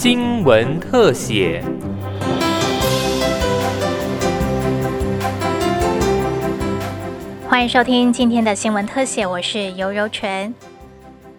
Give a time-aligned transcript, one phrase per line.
[0.00, 1.60] 新闻特写。
[7.48, 10.54] 欢迎收听今天的新闻特写，我是尤柔纯。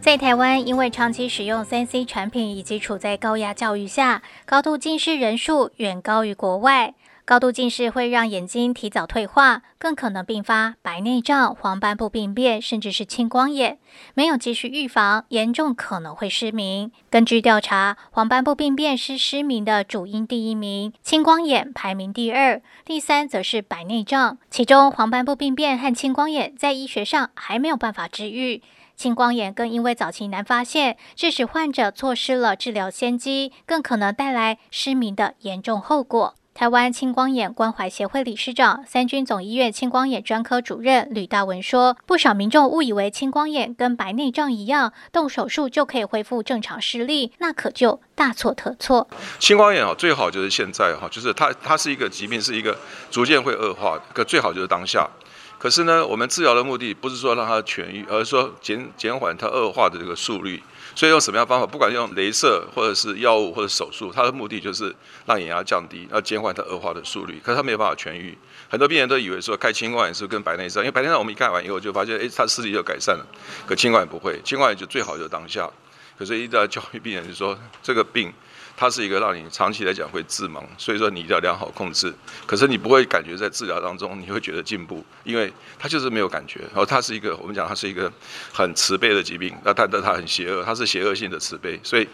[0.00, 6.94] 在台湾，因为长期使用三 C 产品以及处在高压教育下，高度近视人数远高于国外。
[7.30, 13.78] 高度近视会让眼睛提早退化，更可能并发白内障、黄斑部病变，甚至是青光眼。
[14.14, 16.90] 没有及时预防，严重可能会失明。
[17.08, 24.36] 根据调查，黄斑部病变是失明的主因第一名，青光眼排名第二，第三则是白内障。
[24.50, 28.60] 其中，黄斑部病变和青光眼在医学上还没有办法治愈，
[28.96, 36.34] 青光眼更因为早期难发现，致使患者错失了治疗先机，更可能带来失明的严重后果。
[36.60, 49.08] 台湾青光眼关怀协会理事长、三军总医院青光眼专科主任吕大文说：“不少民众误以为青光眼跟白内障一样，动手术就可以恢复正常视力，那可就大错特错。
[49.38, 52.76] 青光眼啊，最好就是现在哈，就是它它是一个疾病，是一个
[53.10, 55.08] 逐渐会恶化的，可最好就是当下。
[55.58, 60.62] 可是呢，我们治疗的目的不是说让它痊愈，而是说减减缓它恶化的这个速率。”
[60.94, 64.94] 所以用什么样方法，不管用镭射或者是药物或者手术，它的目的就是
[65.26, 67.40] 让眼压降低，要减缓它恶化的速率。
[67.42, 68.36] 可是它没有办法痊愈。
[68.68, 73.26] 很多病人都以为说开青光眼是跟白内障，因为白内障我们一看完以后就发现，哎，他视力就改善了。
[73.66, 75.70] 可青光眼不会，青光眼就最好就当下。
[76.20, 78.30] 可是一定要教育病人就说这个病。
[78.76, 82.10] 它是一个让你长期来讲会致盲，所以说你一定要良好控制。
[82.46, 86.60] 可是你不会感觉在治疗当中你会觉得进步，因为它就是没有感觉。
[86.60, 88.10] 然后它是一个我们讲它是一个
[88.54, 92.08] 很慈悲的疾病，那它但它很邪恶，它是邪恶性的慈悲，所以。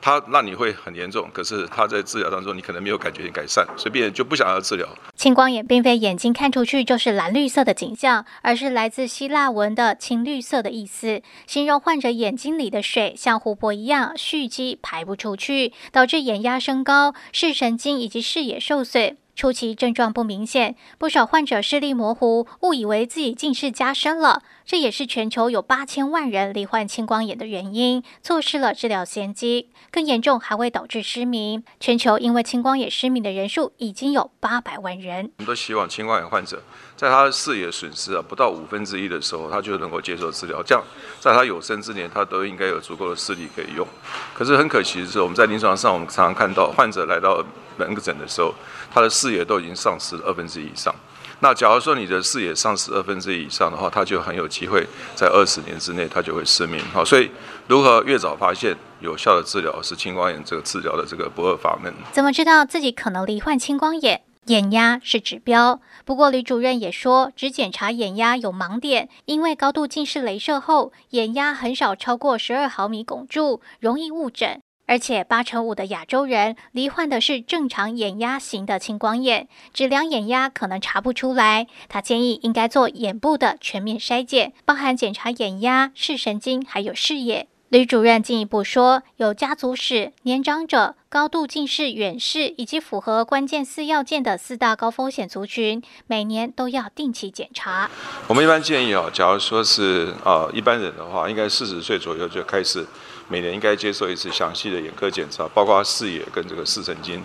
[0.00, 4.88] 它让你会很严重，可是它在治疗当中你可能没有感觉改善，所以病人就不想要治疗。
[5.14, 19.16] 青光眼并非眼睛看出去就是蓝绿色的景象，而是来自希腊文的青绿色的意思，形容患者眼睛里的水像湖泊一样蓄积排不出去，导致眼压升高，视神经以及视野受损。
[19.38, 24.42] 初期症状不明显，不少患者视力模糊，误以为自己近视加深了。
[24.66, 29.70] 这也是全球有八千万人罹患青光眼的原因，错失了治疗先机。
[29.92, 31.62] 更严重还会导致失明。
[31.78, 35.30] 全球因为青光眼失明的人数已经有八百万人。
[35.36, 36.60] 我们都希望青光眼患者
[36.96, 40.82] 在他的视野损失啊不到五分之一的时候，他就能够接受治疗，这样
[41.20, 43.86] 在他有生之年，他都应该有足够的视力可以用。
[44.34, 47.40] 可是很可惜的是，我们在临床上，我们常常看到患者来到
[47.78, 48.52] 门诊的时候，
[48.92, 50.94] 他的视野都已经丧失二分之一以上。
[51.40, 54.84] 那假如说你的视野丧失二分之一以上的话，他就很有机会
[55.14, 56.84] 在二十年之内他就会失明。
[56.92, 57.30] 好，所以
[57.68, 61.94] 如何越早发现有效的治疗是青光眼这个治疗的这个不二法门。
[62.10, 64.22] 怎么知道自己可能罹患青光眼？
[64.46, 65.78] 眼压是指标。
[66.06, 74.60] 不过吕主任也说，只检查眼压有盲点，因为高度近视镭射后眼压很少超过十二毫米汞柱，容易误诊。
[74.88, 81.66] 而且八成五的亚洲人罹患的是正常眼压型的青光眼，只量眼压可能查不出来。
[81.88, 87.48] 他建议应该做眼部的全面筛检，包含检查眼压、视神经还有视野。
[87.70, 97.90] 吕主任进一步说，有家族史、年长者、高度近视、远视以及符合关键四要件的四大高风险族群，每年都要定期检查。
[98.26, 102.86] 我们一般建议啊，假如说是啊一般人的话，应该四十岁左右就开始。
[103.30, 107.22] 每年应该接受一次详细的眼科检查，包括视野跟这个视神经。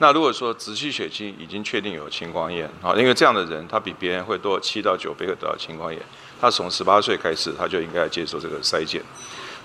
[0.00, 5.98] 那如果说直系血亲已经确定有青光眼，啊，因为这样的人他比别人会多七到九倍得到青光眼，
[6.38, 9.00] 他从十八岁开始他就应该接受这个筛检。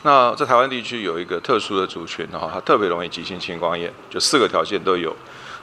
[0.06, 5.16] 那在台湾地区有一个特殊的族群，哈，它特别容易急性青光眼，就四个条件都有。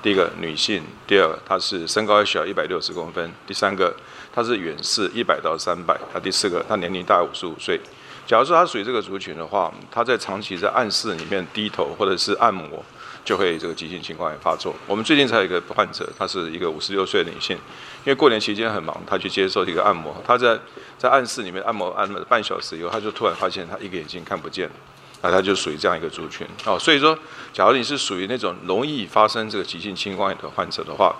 [0.02, 3.94] 第一个女性，第二个她是身高要小一百六十公分，第三个
[4.32, 7.78] 她是远视一百到三百，那第四个她年龄大五十五岁。
[8.26, 12.82] 假如说她属于这个族群的话，她在长期在暗室里面低头或者是按摩，
[13.24, 14.74] 就会这个急性青光眼发作。
[14.86, 17.56] 我们最近才有一个患者，她是一个五十六岁的女性，
[18.04, 20.58] 因为过年期间很忙，她去接受一个按摩，她在
[20.98, 24.74] 在暗室里面按摩按了半小时以后，她就突然发现她一个眼睛看不见了，
[25.22, 26.78] 那她就属于这样一个族群哦。
[26.78, 27.18] 所以说，
[27.52, 31.14] 假如你是属于那种容易发生这个急性青光眼的患者的话，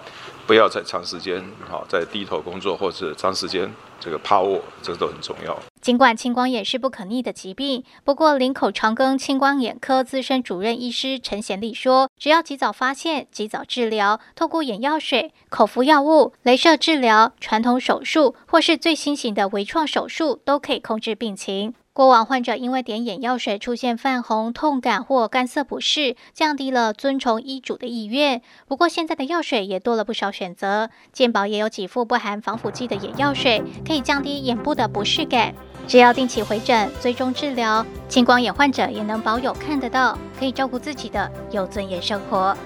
[0.51, 5.57] 不要再长时间好在低头工作，或者长时间这个趴卧，这个都很重要。
[5.81, 21.75] 尽管青光眼是不可逆的疾病，不过林口长庚青光眼科资深主任医师陈贤利说，只要及早发现、及早治疗，透过眼药水、口服药物、镭射治疗、传统手术，或是最新型的微创手术，都可以控制病情。
[21.93, 28.43] 过往患者因为点眼药水出现泛红、痛感或干涩不适，降低了遵从医嘱的意愿。
[28.69, 35.53] 不过现在的药水也多了不少选择，健保也有几副不含防腐剂的眼药水，可以降低眼部的不适感。
[35.89, 42.57] 只要定期回诊、追踪治疗，青光眼患者也能保有看得到、可以照顾自己的有尊严生活。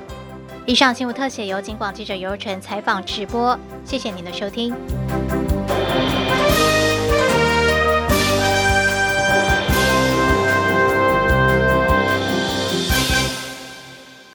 [0.66, 4.74] 以上新闻特写由金广记者尤成采访直播，谢谢您的收听。